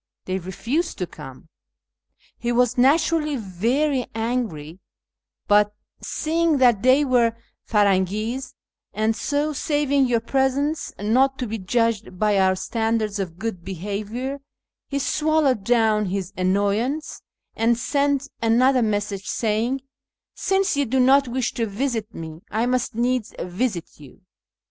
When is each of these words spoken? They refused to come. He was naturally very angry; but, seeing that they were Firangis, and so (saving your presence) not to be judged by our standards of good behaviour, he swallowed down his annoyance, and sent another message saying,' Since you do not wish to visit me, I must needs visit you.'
They 0.25 0.39
refused 0.39 0.97
to 0.97 1.05
come. 1.05 1.47
He 2.39 2.51
was 2.51 2.75
naturally 2.75 3.35
very 3.35 4.07
angry; 4.15 4.79
but, 5.47 5.75
seeing 6.01 6.57
that 6.57 6.81
they 6.81 7.05
were 7.05 7.37
Firangis, 7.67 8.55
and 8.95 9.15
so 9.15 9.53
(saving 9.53 10.07
your 10.07 10.19
presence) 10.19 10.91
not 10.97 11.37
to 11.37 11.45
be 11.45 11.59
judged 11.59 12.17
by 12.17 12.39
our 12.39 12.55
standards 12.55 13.19
of 13.19 13.37
good 13.37 13.63
behaviour, 13.63 14.39
he 14.89 14.97
swallowed 14.97 15.63
down 15.63 16.07
his 16.07 16.33
annoyance, 16.35 17.21
and 17.55 17.77
sent 17.77 18.27
another 18.41 18.81
message 18.81 19.27
saying,' 19.27 19.81
Since 20.33 20.75
you 20.75 20.85
do 20.87 20.99
not 20.99 21.27
wish 21.27 21.53
to 21.53 21.67
visit 21.67 22.11
me, 22.11 22.41
I 22.49 22.65
must 22.65 22.95
needs 22.95 23.35
visit 23.39 23.87
you.' 23.99 24.19